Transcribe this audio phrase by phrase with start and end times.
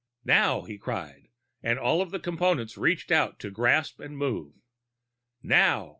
[0.25, 1.27] "Now!" he cried,
[1.61, 4.55] and all of the Components reached out to grasp and move.
[5.43, 5.89] "Now!"